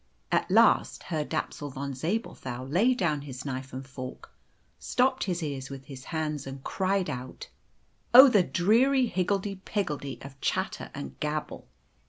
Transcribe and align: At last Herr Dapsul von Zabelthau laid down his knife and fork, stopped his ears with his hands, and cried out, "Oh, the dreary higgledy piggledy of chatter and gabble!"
At 0.31 0.49
last 0.49 1.03
Herr 1.03 1.23
Dapsul 1.23 1.69
von 1.69 1.93
Zabelthau 1.93 2.63
laid 2.65 2.97
down 2.97 3.21
his 3.21 3.45
knife 3.45 3.71
and 3.71 3.85
fork, 3.85 4.31
stopped 4.79 5.25
his 5.25 5.43
ears 5.43 5.69
with 5.69 5.85
his 5.85 6.05
hands, 6.05 6.47
and 6.47 6.63
cried 6.63 7.07
out, 7.07 7.49
"Oh, 8.11 8.27
the 8.27 8.41
dreary 8.41 9.05
higgledy 9.05 9.57
piggledy 9.57 10.17
of 10.23 10.41
chatter 10.41 10.89
and 10.95 11.19
gabble!" 11.19 11.67